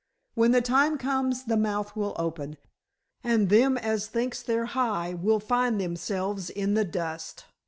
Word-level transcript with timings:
"When 0.33 0.49
the 0.51 0.63
time 0.63 0.97
comes 0.97 1.43
the 1.43 1.55
mouth 1.55 1.95
will 1.95 2.15
open, 2.17 2.57
and 3.23 3.49
them 3.49 3.77
as 3.77 4.07
thinks 4.07 4.41
they're 4.41 4.65
high 4.65 5.13
will 5.13 5.39
find 5.39 5.79
themselves 5.79 6.49
in 6.49 6.73
the 6.73 6.83
dust. 6.85 7.45